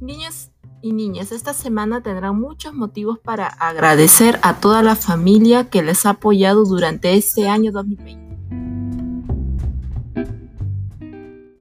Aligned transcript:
Niños 0.00 0.50
y 0.82 0.92
niñas, 0.92 1.32
esta 1.32 1.54
semana 1.54 2.02
tendrán 2.02 2.38
muchos 2.38 2.74
motivos 2.74 3.18
para 3.18 3.46
agradecer 3.46 4.38
a 4.42 4.60
toda 4.60 4.82
la 4.82 4.94
familia 4.94 5.70
que 5.70 5.82
les 5.82 6.04
ha 6.04 6.10
apoyado 6.10 6.64
durante 6.64 7.14
este 7.14 7.48
año 7.48 7.72
2020. 7.72 8.25